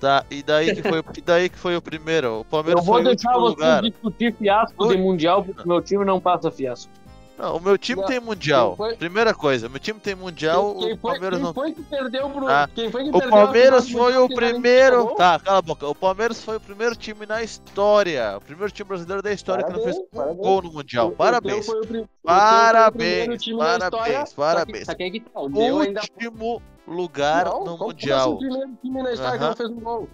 [0.00, 2.28] Tá, e daí que foi, e daí que foi o primeiro.
[2.28, 3.82] O Eu Palmeiras vou foi o deixar último você lugar.
[3.82, 6.90] discutir fiasco de Mundial, porque meu time não passa fiasco.
[7.38, 8.74] Não, o meu time Não, tem mundial.
[8.76, 11.52] foi- Primeira coisa, meu time tem mundial, quem, quem o foi, Palmeiras quem não.
[11.54, 12.48] foi que perdeu pro.
[12.48, 15.14] Ah, quem foi que O perdeu a Palmeiras foi o primeiro.
[15.16, 15.86] Tá, cala a boca.
[15.86, 18.38] O Palmeiras foi o primeiro time na história.
[18.38, 20.38] O primeiro time brasileiro da história que não fez Parabéns, um parabéns.
[20.46, 21.06] gol no mundial.
[21.08, 21.68] O- o Parabéns.
[21.68, 21.86] o o
[22.24, 24.86] Parabéns, o parabéns, parabéns.
[24.86, 24.94] Tá,
[25.34, 28.20] o Último lugar Não, no mundial.
[28.20, 30.08] assim o primeiro time na história que não fez um gol.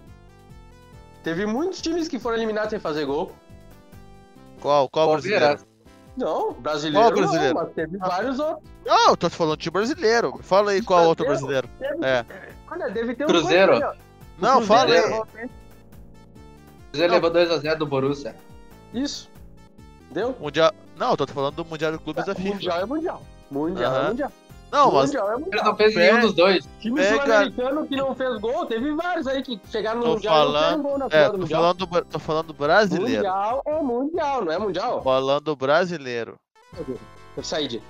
[1.23, 3.31] Teve muitos times que foram eliminados sem fazer gol.
[4.59, 4.89] Qual?
[4.89, 5.59] Qual brasileiro?
[6.15, 7.55] Não, brasileiro, Qual brasileiro?
[7.55, 8.69] não, mas teve vários outros.
[8.85, 10.39] Não, eu tô te falando de brasileiro.
[10.43, 11.67] Fala aí qual outro brasileiro.
[11.79, 12.25] Teve- É.
[12.69, 13.73] Olha, deve ter um Cruzeiro.
[13.73, 13.97] aí.
[14.37, 15.01] Não, fala aí.
[15.01, 15.27] levou- O
[16.91, 18.35] Cruzeiro levou 2x0 do Borussia.
[18.93, 19.29] Isso.
[20.11, 20.35] Deu?
[20.39, 20.71] Mundial.
[20.95, 22.49] Não, eu tô te falando do Mundial de Clubes da FIFA.
[22.53, 23.21] Mundial é mundial.
[23.49, 24.05] Mundial Aham.
[24.05, 24.31] é mundial.
[24.73, 26.67] Não, mas mundial é não fez nenhum dos dois.
[26.79, 30.33] Time pega- sul-americano que não fez gol, teve vários aí que chegaram no Tô mundial
[30.33, 31.61] e não falando- fizeram gol na é, tô mundial.
[31.61, 33.15] falando, do- tô falando brasileiro.
[33.17, 35.03] Mundial é mundial, não é mundial?
[35.03, 36.39] Falando brasileiro.
[37.37, 37.81] Eu saí de.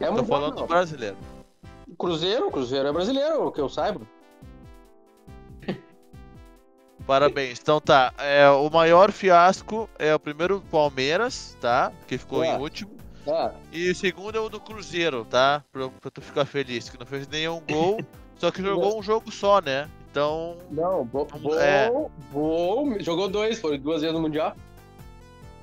[0.00, 0.26] É Tô mundial.
[0.26, 0.66] falando não.
[0.66, 1.16] brasileiro.
[1.96, 4.00] Cruzeiro, Cruzeiro é brasileiro, que eu saiba.
[7.06, 7.58] Parabéns.
[7.60, 11.90] Então tá, é, o maior fiasco é o primeiro Palmeiras, tá?
[12.06, 12.54] Que ficou É.
[12.54, 12.90] em último.
[13.28, 13.50] É.
[13.72, 15.62] E o segundo é o do Cruzeiro, tá?
[15.70, 18.00] Pra, pra tu ficar feliz, que não fez nenhum gol,
[18.38, 19.88] só que jogou um jogo só, né?
[20.10, 21.90] Então, Não, bo, bo, É.
[22.32, 24.56] bo- jogou dois, foi duas vezes no Mundial.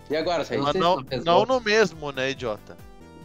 [0.09, 0.45] E agora?
[0.51, 2.77] Não mas se não, não não no mesmo, né, idiota?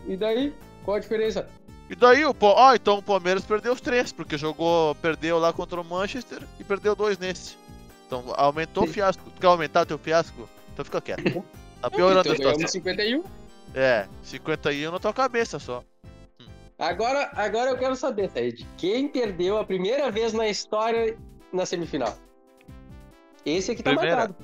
[0.07, 0.55] E daí?
[0.83, 1.47] Qual a diferença?
[1.91, 5.79] E daí o ah, então o Palmeiras perdeu os três, porque jogou, perdeu lá contra
[5.79, 7.57] o Manchester e perdeu dois nesse.
[8.07, 9.23] Então aumentou o fiasco.
[9.35, 10.49] Tu quer aumentar teu fiasco?
[10.73, 11.45] Então fica quieto.
[11.83, 12.53] Tá piorando então a situação.
[12.57, 13.40] ganhamos 51.
[13.75, 15.83] É, 51 na tua cabeça só.
[16.79, 21.17] Agora, agora eu quero saber, Said, quem perdeu a primeira vez na história
[21.53, 22.15] na semifinal?
[23.45, 24.17] Esse aqui tá Primeira?
[24.17, 24.37] marcado.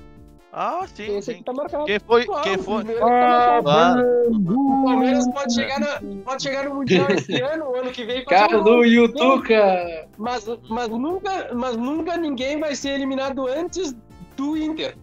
[0.52, 1.44] Ah, sim, Esse aqui sim.
[1.44, 1.84] tá marcado.
[1.84, 2.24] Quem foi?
[2.24, 2.84] Claro, Quem o foi?
[2.84, 3.70] tá marcado.
[3.70, 3.96] Ah,
[4.30, 8.24] O Palmeiras pode chegar, na- pode chegar no Mundial esse ano, o ano que vem.
[8.24, 10.08] Calu e o Tuca.
[10.16, 13.94] Mas, mas, nunca, mas nunca ninguém vai ser eliminado antes
[14.36, 14.96] do Inter.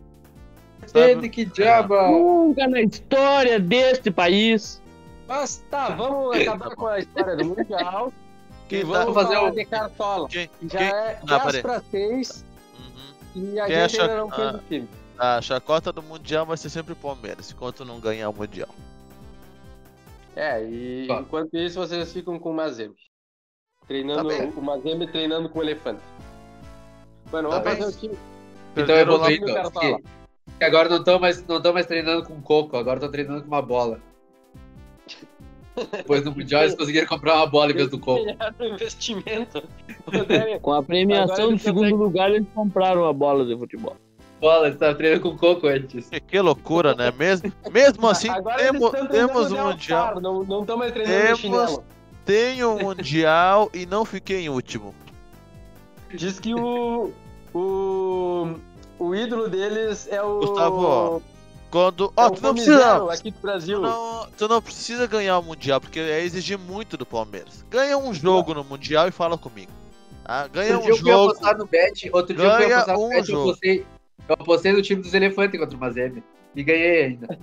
[0.94, 2.10] Ele que diaba.
[2.10, 4.82] Nunca na história deste país.
[5.28, 8.12] Mas tá, vamos acabar com a história do Mundial.
[8.70, 10.28] Quem e tá- vamos Vou fazer falar o- de Cartola.
[10.30, 10.50] Quem?
[10.70, 11.62] Já quem- é Ah, 10 peraí.
[11.62, 12.46] para 6
[13.36, 13.44] Uhum.
[13.54, 14.56] e a Quem gente acha- ainda não fez ah.
[14.56, 14.90] o time.
[15.18, 18.70] A chacota do Mundial vai ser sempre o Palmeiras, enquanto não ganhar o Mundial.
[20.36, 21.16] É, e Tá.
[21.22, 22.96] enquanto isso vocês ficam com o Mazembe.
[23.88, 26.02] Treinando, Tá o Mazembe treinando com o elefante.
[27.32, 27.84] Mano, Tá vamos bem.
[27.84, 28.14] fazer o time.
[28.16, 29.52] Então Perderam evolui, time
[30.58, 33.62] do agora não estão mais, não mais treinando com coco, agora estão treinando com uma
[33.62, 34.00] bola.
[35.92, 38.26] Depois no Mundial eles conseguiram comprar uma bola em vez do coco.
[38.62, 39.64] Investimento.
[40.62, 43.98] Com a premiação do segundo lugar, eles compraram a bola de futebol.
[44.40, 46.10] Bola, eles estavam treinando com coco antes.
[46.10, 47.12] Que, que loucura, né?
[47.18, 50.08] Mesmo, mesmo assim, Agora eles temos, temos um Mundial.
[50.08, 51.80] All-Star, Não não estão mais treinando Temos-.
[52.26, 54.94] Tenho um Mundial e não fiquei em último.
[56.14, 57.12] Diz que o.
[57.54, 58.56] O.
[59.08, 60.40] o ídolo deles é o.
[60.40, 61.22] Gustavo,
[61.70, 62.14] Quando.
[62.16, 63.12] é Ó, o tu não precisa.
[63.14, 63.82] aqui do Tu Brasil.
[63.82, 67.66] não, tu não precisa ganhar o Mundial, porque é exigir muito do Palmeiras.
[67.70, 69.72] Ganha um jogo no Mundial e fala comigo.
[70.26, 71.30] Ah, ganha Outro dia um eu fui jogo.
[71.32, 73.50] apostar no bet, outro dia eu fui Ganha apostar no um bet, eu jogo.
[73.50, 73.86] apostei,
[74.30, 76.24] eu apostei no time dos elefantes contra o Mazembe.
[76.56, 77.40] E ganhei ainda.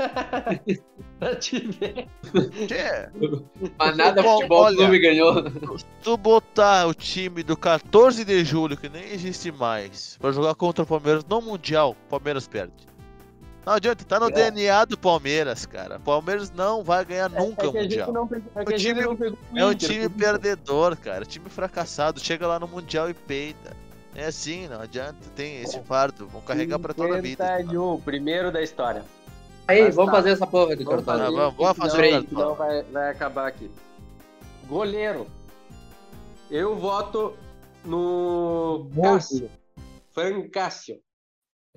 [1.18, 2.08] Pra te ver.
[2.72, 3.10] É,
[3.78, 4.76] Mas nada Bom, futebol olha.
[4.76, 5.34] clube ganhou.
[6.02, 10.82] tu botar o time do 14 de julho, que nem existe mais, pra jogar contra
[10.82, 12.72] o Palmeiras no Mundial, o Palmeiras perde.
[13.66, 14.30] Não adianta, tá no É.
[14.30, 15.96] DNA do Palmeiras, cara.
[15.98, 18.12] O Palmeiras não vai ganhar nunca é o que a gente Mundial.
[18.12, 18.24] não
[18.56, 21.26] é que O gente time- o É um time perdedor, cara.
[21.26, 22.18] Time fracassado.
[22.18, 23.76] Chega lá no Mundial e peida.
[24.16, 25.18] É assim, não adianta.
[25.36, 26.26] Tem esse fardo.
[26.26, 27.44] Vão carregar pra toda a vida.
[27.46, 29.04] 51, primeiro da história.
[29.70, 30.16] Aí, Mas vamos tá.
[30.16, 31.04] fazer essa porra Vamos cartão.
[31.04, 32.38] fazer, vamos- vamos fazer senão- o cartão.
[32.38, 33.70] senão vai, vai acabar aqui.
[34.66, 35.26] Goleiro.
[36.50, 37.34] Eu voto
[37.84, 39.50] no Cássio.
[40.12, 40.98] Fran Cássio.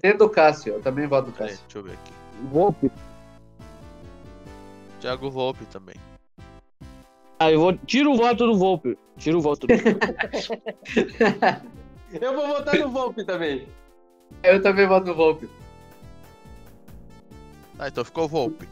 [0.01, 1.63] Tem do Cássio, eu também voto Peraí, Cássio.
[1.65, 2.11] deixa eu ver aqui.
[2.51, 2.91] Volpe.
[4.99, 5.95] Thiago Volpe também.
[7.39, 7.73] Ah, eu vou.
[7.77, 8.97] Tira o voto do Volpe.
[9.17, 9.99] Tira o voto do Volpe.
[12.21, 13.67] Eu vou votar no Volpe também.
[14.43, 15.49] Eu também voto no Volpe.
[17.83, 18.65] Ah, então ficou Volpe.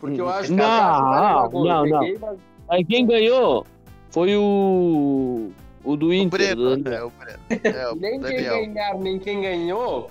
[0.00, 2.00] Porque eu acho que Não, não, não.
[2.00, 3.66] peguei, mas- Aí quem ganhou
[4.10, 5.50] foi o.
[5.82, 6.54] O do O Inter.
[6.54, 6.76] Breno.
[6.76, 7.38] do- É, o Breno.
[7.64, 8.54] É, o Nem quem Daniel.
[8.66, 10.10] ganhar, nem quem ganhou,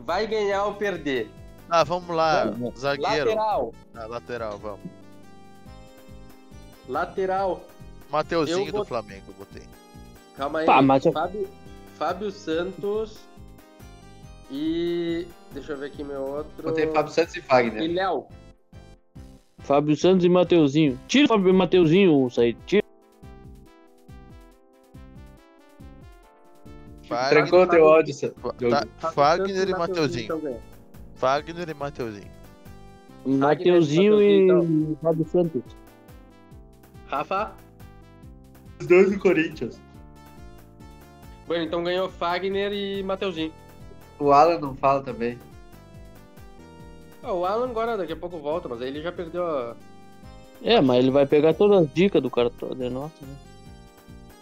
[0.00, 1.30] vai ganhar ou perder.
[1.70, 2.44] Ah, vamos lá.
[2.50, 2.78] Vamos.
[2.78, 3.30] Zagueiro.
[3.30, 3.72] Lateral.
[3.94, 4.80] Ah, lateral, vamos.
[6.86, 7.62] Lateral.
[8.10, 9.62] Mateuzinho Eu vou- do Flamengo, eu botei.
[10.36, 10.66] Calma aí.
[10.66, 11.48] Tá, mas Fábio,
[11.96, 13.20] Fábio Santos
[14.50, 15.26] e.
[15.52, 16.62] Deixa eu ver aqui meu outro.
[16.62, 17.82] Botei Fábio Santos e Fagner.
[17.82, 18.26] E Léo.
[19.58, 20.98] Fábio Santos e Mateuzinho.
[21.06, 22.56] Tira o Fábio e Mateuzinho, Said.
[22.66, 22.82] Tira.
[27.08, 28.14] Fagner, Trancou o teu áudio,
[28.70, 30.24] tá, Fábio Fagner e Mateuzinho.
[30.24, 30.60] então.
[31.16, 32.30] Fagner e Mateuzinho.
[33.26, 35.62] Mateuzinho e Mateuzinho, Fábio Santos.
[37.06, 37.52] Rafa?
[38.80, 39.80] Os dois do Corinthians.
[41.46, 43.52] Bueno, então ganhou Fagner e Mateuzinho.
[44.18, 45.38] O Alan não fala também.
[47.22, 49.76] Ah, o Alan agora daqui a pouco volta, mas aí ele já perdeu a.
[50.62, 53.34] É, mas ele vai pegar todas as dicas do cartão de nossa, né?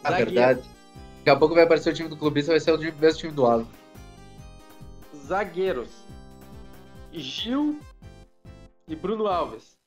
[0.04, 0.30] A Zagueiro.
[0.32, 0.60] verdade.
[1.18, 3.32] Daqui a pouco vai aparecer o time do clubista, vai ser o time- mesmo time
[3.32, 3.66] do Alan.
[5.26, 5.90] Zagueiros.
[7.12, 7.78] Gil
[8.88, 9.78] e Bruno Alves.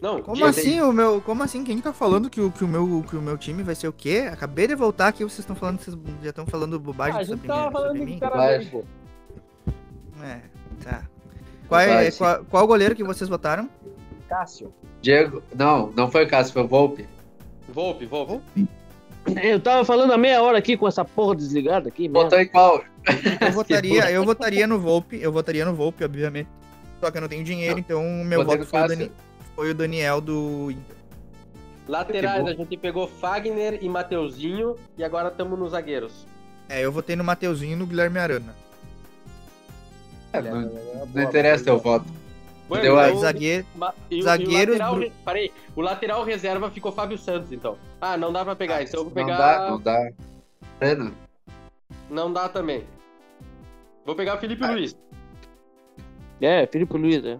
[0.00, 1.20] Não, Como assim o meu.
[1.20, 1.62] Como assim?
[1.62, 3.92] Quem tá falando que o, que, o meu, que o meu time vai ser o
[3.92, 4.28] quê?
[4.32, 7.40] Acabei de voltar aqui, vocês estão falando, vocês já estão falando bobagem Ah, a sobre,
[7.40, 8.14] gente tava mim, sobre falando mim?
[8.14, 8.58] de cara Vai.
[10.22, 10.40] É,
[10.82, 11.02] tá.
[11.68, 13.68] Qual, é, qual, qual goleiro que vocês votaram?
[14.28, 14.72] Cássio.
[15.00, 15.42] Diego.
[15.54, 17.06] Não, não foi o Cássio, foi o Volpe.
[17.68, 18.68] Volpe, Volpe.
[19.42, 22.08] Eu tava falando há meia hora aqui com essa porra desligada aqui.
[22.08, 22.82] Botou em qual?
[23.40, 26.48] Eu votaria, eu votaria no Volpe, eu votaria no Volpe, obviamente.
[27.00, 28.88] Só que eu não tenho dinheiro, então o meu Botei voto foi o.
[28.88, 29.12] Dani-
[29.54, 30.96] foi o Daniel do Inter.
[31.88, 36.26] Laterais, a gente pegou Fagner e Mateuzinho e agora estamos nos zagueiros.
[36.68, 38.54] É, eu votei no Mateuzinho e no Guilherme Arana.
[40.32, 40.60] É, não,
[41.14, 42.06] não interessa teu voto.
[42.68, 45.52] Bueno, Deu a- então- Zagueiro, Ma- e Zagueiros, E o lateral, Bru- re- Parei.
[45.74, 47.76] O lateral reserva ficou Fábio Santos, então.
[48.00, 48.82] Ah, não dá pra pegar.
[48.82, 49.36] então eu vou Não pegar.
[49.38, 50.10] dá, não dá.
[50.78, 51.12] Pena.
[52.08, 52.84] Não dá também.
[54.06, 54.70] Vou pegar o Felipe Ah.
[54.70, 54.96] Luiz.
[56.40, 57.38] É, Felipe Luiz, é.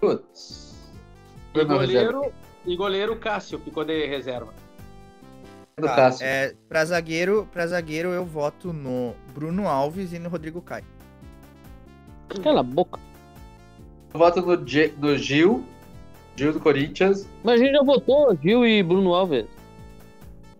[0.00, 0.74] Putz.
[1.54, 1.74] E reserva.
[1.74, 2.32] goleiro,
[2.66, 4.52] e goleiro Cássio ficou de reserva.
[5.76, 10.60] Do Tá, é, pra, zagueiro, pra zagueiro eu voto no Bruno Alves e no Rodrigo
[10.60, 10.84] Caio.
[12.42, 12.98] Cala a boca.
[14.12, 15.64] Eu voto no, Ge- no Gil.
[16.36, 17.26] Gil do Corinthians.
[17.44, 19.46] Mas a gente já votou, Gil e Bruno Alves.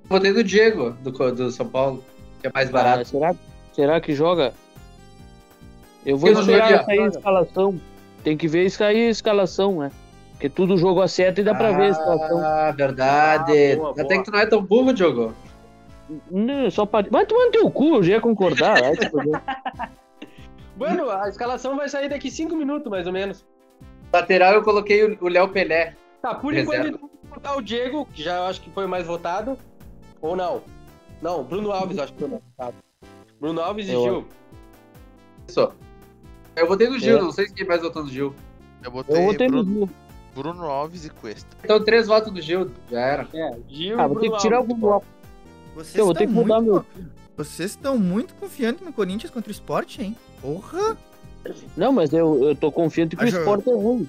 [0.09, 2.05] Votei no Diego, do, do São Paulo,
[2.41, 3.05] que é mais Ah, barato.
[3.09, 3.35] será,
[3.73, 4.53] será que joga?
[6.05, 7.81] Eu vou não esperar sair a escalação.
[8.25, 9.91] Tem que ver sair a escalação, né?
[10.33, 12.39] Porque tudo jogo acerta e dá pra ver a escalação.
[12.45, 13.73] Ah, verdade.
[13.73, 14.19] Ah, boa, Até boa.
[14.19, 15.33] que tu não é tão burro, Diogo.
[16.31, 17.09] Não, só para...
[17.09, 18.81] Vai tomar no teu cu, eu já ia concordar.
[18.81, 18.93] vai
[20.81, 23.45] Bueno, a escalação vai sair daqui cinco minutos, mais ou menos.
[24.11, 25.95] Lateral eu coloquei o- o Léo Pelé.
[26.23, 26.89] Tá, por Reserva.
[26.89, 29.59] enquanto então, vou botar o Diego, que já eu acho que foi o mais votado.
[30.23, 30.63] Ou não?
[31.21, 32.77] Não, Bruno Alves eu acho que foi o mais votado.
[33.39, 34.29] Bruno Alves e Eu- Gil.
[35.47, 35.71] Isso.
[36.57, 37.21] Eu votei no Gil, É.
[37.21, 38.35] não sei se quem mais votou no Gil.
[38.83, 39.91] Eu botei Eu votei no Bruno, Gil.
[40.35, 41.55] Bruno Alves e Cuesta.
[41.63, 43.29] Então, três votos do Gil, já era.
[43.35, 44.77] É, Gil Ah, e vou ter Bruno que tirar o Alves.
[44.79, 45.09] Bruno Alves.
[45.75, 47.07] Vocês Eu vou ter que mudar muito, meu.
[47.41, 50.15] Vocês estão muito confiantes no Corinthians contra o Sport, hein?
[50.43, 50.95] Porra!
[51.75, 54.07] Não, mas eu, eu tô confiante que o esporte é ruim.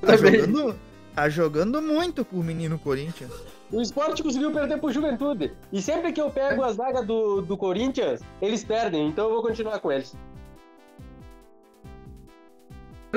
[0.00, 0.76] Tá jogando,
[1.14, 3.30] Tá jogando muito com o menino Corinthians.
[3.70, 5.52] O esporte conseguiu perder pro Juventude.
[5.72, 9.06] E sempre que eu pego a zaga do, do Corinthians, eles perdem.
[9.06, 10.16] Então eu vou continuar com eles.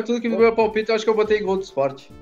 [0.06, 2.14] Tudo que no meu palpite, eu acho que eu botei gol do esporte.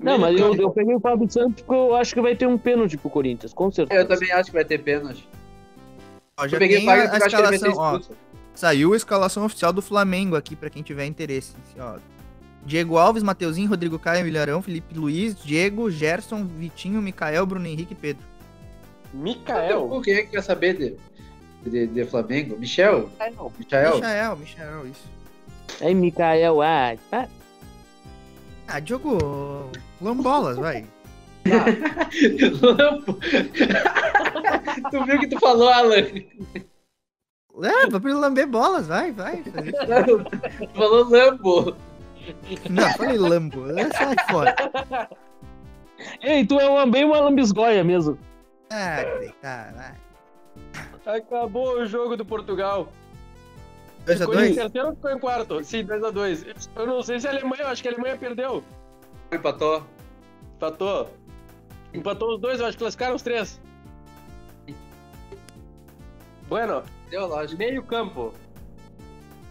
[0.00, 2.56] Não, mas eu, eu peguei o Fábio Santos porque eu acho que vai ter um
[2.56, 4.00] pênalti pro Corinthians, com certeza.
[4.00, 5.28] Eu também acho que vai ter pênalti.
[6.36, 7.96] Ó, já Eu peguei tem o a, a que escalação, ó.
[7.96, 8.18] expulso.
[8.54, 11.54] Saiu a escalação oficial do Flamengo aqui pra quem tiver interesse.
[11.78, 11.96] Ó.
[12.64, 17.96] Diego Alves, Mateuzinho, Rodrigo Caio, Milharão, Felipe Luiz, Diego, Gerson, Vitinho, Mikael, Bruno Henrique e
[17.96, 18.24] Pedro.
[19.12, 19.88] Mikael.
[19.88, 20.96] Pô, Quem é que quer saber de,
[21.70, 22.58] de, de Flamengo?
[22.58, 23.10] Michel?
[23.20, 23.52] Michael?
[23.94, 25.10] Michael, Michael, isso.
[25.80, 27.28] Aí, Mikael, ah, tá.
[28.66, 29.70] Ah, Diogo,
[30.00, 30.86] lambolas, vai.
[32.62, 33.18] Lampo.
[34.90, 35.96] Tu viu o que tu falou, Alan?
[37.62, 39.42] É, vai pra ele lamber bolas, vai, vai.
[39.42, 41.76] Tu falou Lambo.
[42.70, 44.54] Não, falei lambo, é, sai fora.
[46.22, 48.18] Ei, tu é uma, bem uma lambisgoia mesmo.
[48.70, 49.04] Ah,
[49.74, 51.16] vai.
[51.16, 52.88] Acabou o jogo do Portugal.
[54.06, 54.18] 2x2?
[54.18, 55.64] Ficou em terceiro ou ficou em quarto?
[55.64, 56.68] Sim, 2x2.
[56.76, 58.64] Eu não sei se a Alemanha, eu acho que a Alemanha perdeu.
[59.32, 59.84] Empatou.
[60.56, 61.10] Empatou.
[61.92, 63.60] Empatou os dois, eu acho que classificaram os três.
[66.54, 67.58] Bueno, Deu lógico.
[67.58, 68.32] meio campo.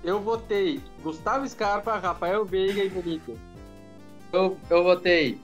[0.06, 3.38] Eu votei Gustavo Scarpa, Rafael Veiga e Benítez.
[4.32, 5.38] Eu, eu votei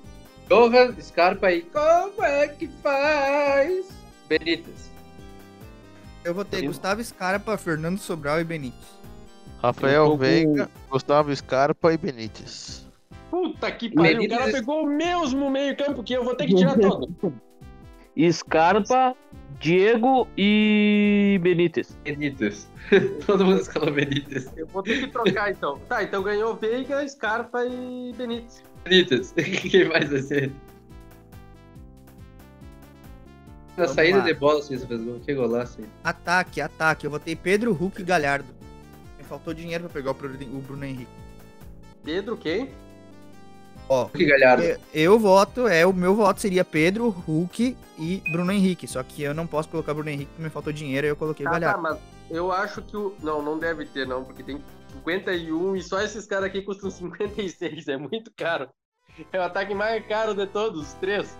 [0.47, 3.89] Johan, Scarpa e como é que faz?
[4.29, 4.89] Benítez.
[6.23, 8.87] Eu Eu- Gustavo Scarpa, Fernando Sobral e Benítez.
[9.61, 12.85] Rafael com- Veiga, Gustavo Scarpa e Benítez.
[13.29, 16.55] Puta que pariu, o cara pegou o mesmo meio campo que eu vou ter que
[16.55, 17.09] tirar todo.
[18.31, 19.15] Scarpa,
[19.59, 21.97] Diego e Benítez.
[22.03, 22.69] Benítez.
[23.25, 24.51] Todo mundo escalou Benítez.
[24.57, 25.79] Eu vou ter que trocar então.
[25.87, 28.63] Tá, então ganhou Veiga, Scarpa e Benítez.
[28.83, 29.33] Benítez.
[29.69, 30.51] Quem mais vai ser?
[33.77, 34.23] Na Vamos saída lá.
[34.25, 35.19] de bola, Suíça fez gol.
[35.19, 35.87] Que golaço, hein?
[36.03, 37.05] Ataque, ataque.
[37.05, 38.53] Eu votei Pedro, Hulk e Galhardo.
[39.17, 41.07] Me faltou dinheiro pra pegar o Bruno o Bruno Henrique.
[42.03, 42.69] Pedro, quem?
[43.89, 44.63] Ó, Que galhardo.
[44.63, 48.87] eu, eu voto, é, o meu voto seria Pedro, Hulk e Bruno Henrique.
[48.87, 51.43] Só que eu não posso colocar Bruno Henrique porque me faltou dinheiro e eu coloquei
[51.45, 51.81] o Ah, tá, Galhardo.
[51.81, 51.97] mas
[52.29, 53.15] eu acho que o.
[53.23, 54.61] Não, não deve ter, não, porque tem
[55.03, 57.87] 51 e só esses caras aqui custam 56.
[57.87, 58.69] É muito caro.
[59.33, 61.35] É o ataque mais caro de todos, os três.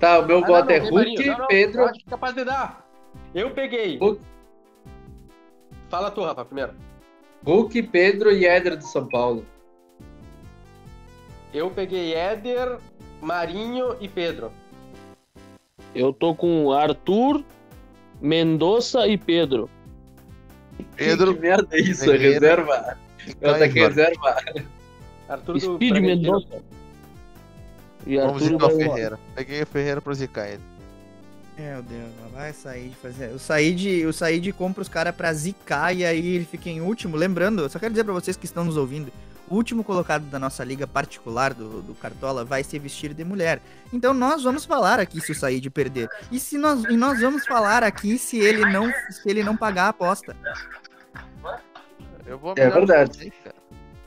[0.00, 1.80] Tá, o meu Ah, voto não, é Hulk, Marinho, não, não, Pedro.
[1.82, 2.84] Eu acho que é capaz de dar.
[3.34, 3.98] Eu peguei.
[3.98, 4.20] Hulk.
[5.88, 6.72] Fala tu, Rafa, primeiro.
[7.46, 9.46] Hulk, Pedro e Éder do São Paulo.
[11.56, 12.76] Eu peguei Éder,
[13.18, 14.52] Marinho e Pedro.
[15.94, 17.42] Eu tô com Arthur,
[18.20, 19.70] Mendonça e Pedro.
[20.94, 22.04] Pedro Que merda é isso?
[22.04, 22.34] Ferreira.
[22.34, 22.98] Reserva.
[23.26, 24.36] e Eu ataquei Caio reserva.
[25.30, 26.02] Arthur do Speed Bragantino.
[26.02, 26.62] Mendonça.
[28.06, 29.18] E Vamos Arthur zicar Ferreira.
[29.34, 30.62] Peguei o Ferreira pra zicar ele.
[31.56, 33.30] Meu Deus, vai sair de fazer.
[33.30, 37.16] O Said, o Said compra os caras pra zicar e aí ele fica em último.
[37.16, 39.10] Lembrando, eu só quero dizer pra vocês que estão nos ouvindo:
[39.48, 43.60] o último colocado da nossa liga particular do, do Cartola vai ser vestido de mulher.
[43.92, 46.08] Então nós vamos falar aqui se o Said perder.
[46.30, 49.84] E, se nós, e nós vamos falar aqui se ele não, se ele não pagar
[49.84, 50.36] a aposta.
[52.26, 53.16] Eu vou É verdade.
[53.18, 53.54] você, cara.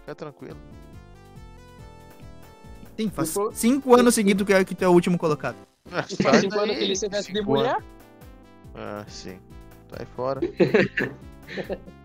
[0.01, 0.57] Fica tranquilo.
[2.97, 5.55] Sim, faz Depois- cinco anos seguidos que, é, que tu é o último colocado.
[6.09, 7.77] E faz cinco anos que ele se veste de mulher.
[8.75, 9.39] Ah, sim.
[9.89, 10.41] Sai fora.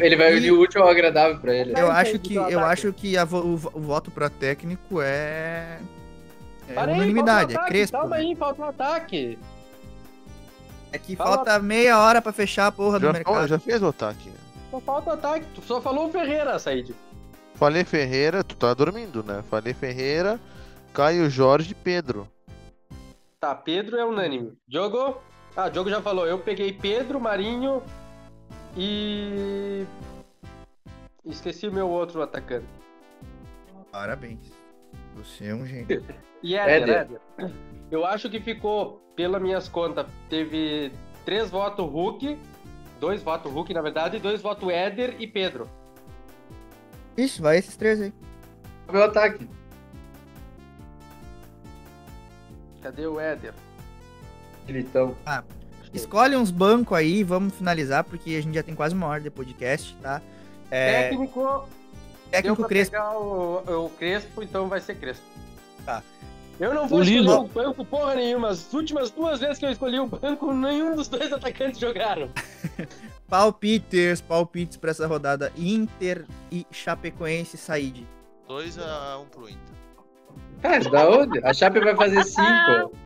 [0.00, 1.72] Ele vai unir o útil ao agradável pra ele.
[1.78, 5.78] Eu acho que, do eu acho que a vo- o, o voto pra técnico é.
[6.68, 7.96] É Para aí, unanimidade, falta um é ataque, crespo.
[7.98, 8.22] Calma né?
[8.22, 9.38] aí, falta um ataque.
[10.92, 13.46] É que Fala- falta meia hora pra fechar a porra do Já, mercado.
[13.48, 14.30] já fez o ataque.
[14.70, 15.46] Só falta um ataque.
[15.54, 16.94] Tu só falou o Ferreira, Said.
[17.56, 19.42] Falei Ferreira, tu tá dormindo, né?
[19.50, 20.40] Falei Ferreira,
[20.92, 22.28] Caio Jorge e Pedro.
[23.40, 24.52] Tá, Pedro é unânime.
[24.66, 25.18] Diogo?
[25.56, 26.26] Ah, Diogo já falou.
[26.26, 27.82] Eu peguei Pedro, Marinho
[28.76, 29.86] e.
[31.24, 32.66] Esqueci o meu outro atacante.
[33.90, 34.52] Parabéns.
[35.16, 36.04] Você é um gênio.
[36.42, 37.20] E Éder, Éder.
[37.90, 40.92] Eu acho que ficou, pelas minhas contas, teve
[41.24, 42.38] três votos Hulk,
[43.00, 45.66] dois votos Hulk, na verdade, e dois votos Éder e Pedro.
[47.16, 48.12] Isso, vai esses três aí.
[48.92, 49.48] Meu ataque.
[52.82, 53.54] Cadê o Éder?
[54.66, 55.16] Gritão.
[55.94, 59.30] Escolhe uns bancos aí, vamos finalizar, porque a gente já tem quase uma hora de
[59.30, 60.20] podcast, tá?
[60.70, 61.68] É, Técnico,
[62.30, 62.90] técnico Crespo.
[62.90, 65.24] pegar o, o Crespo, então vai ser Crespo.
[65.86, 66.02] Tá.
[66.58, 68.48] Eu não vou O escolher o banco porra nenhuma.
[68.48, 72.28] As últimas duas vezes que eu escolhi o banco, nenhum dos dois atacantes jogaram.
[73.28, 75.52] Palpites, palpites pra essa rodada.
[75.56, 78.06] Inter e Chapecoense Said.
[78.48, 79.74] 2x1 pro Inter.
[80.60, 81.44] Cara, da onde?
[81.44, 82.42] A Chape vai fazer 5.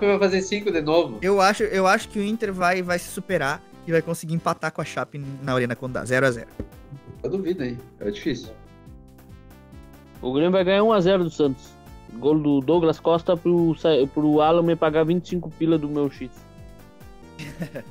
[0.00, 1.18] Vai fazer 5 de novo.
[1.22, 4.72] Eu acho, eu acho que o Inter vai, vai se superar e vai conseguir empatar
[4.72, 6.46] com a Chape na Arena Condá, 0x0.
[7.22, 7.78] Eu duvido aí.
[8.00, 8.50] É difícil.
[10.20, 11.70] O Grêmio vai ganhar 1x0 do Santos.
[12.14, 13.74] Gol do Douglas Costa pro,
[14.14, 16.30] pro Alan me pagar 25 pila do meu X.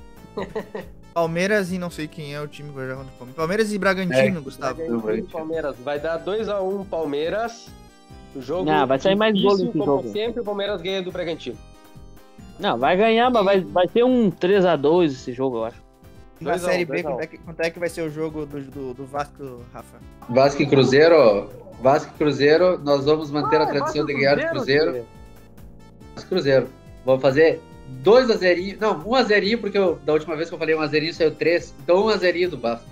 [1.13, 3.37] Palmeiras e não sei quem é o time que vai jogar contra o Palmeiras.
[3.37, 4.75] Palmeiras e Bragantino, Gustavo.
[4.75, 5.75] Bragantino Palmeiras.
[5.83, 7.69] Vai dar 2x1 Palmeiras.
[8.35, 10.11] O jogo Não, vai sair mais gol nesse como jogo.
[10.11, 11.57] sempre, o Palmeiras ganha do Bragantino.
[12.59, 15.83] Não, vai ganhar, mas vai, vai ter um 2x2 esse jogo, eu acho.
[16.39, 17.11] Na 2 a 1, Série B, 2 a 1.
[17.11, 19.97] quanto é, que, quanto é que vai ser o jogo do, do, do Vasco, Rafa?
[20.29, 21.49] Vasco e Cruzeiro.
[21.81, 24.91] Vasco e Cruzeiro, nós vamos manter a Ah, tradição Vasco de ganhar do Cruzeiro.
[26.15, 26.69] Vasco e Cruzeiro.
[27.05, 27.61] Vamos fazer
[28.01, 30.75] 2 a 0 Não, 1 a 0 porque eu- da última vez que eu falei
[30.75, 31.73] 1 a 0 saiu 3.
[31.83, 32.87] Então 1 a 0 do Vasco.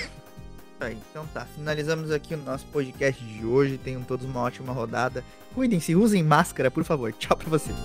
[0.81, 0.97] Aí.
[1.11, 3.77] Então tá, finalizamos aqui o nosso podcast de hoje.
[3.77, 5.23] Tenham todos uma ótima rodada.
[5.55, 7.13] Cuidem-se, usem máscara, por favor.
[7.13, 7.75] Tchau pra vocês.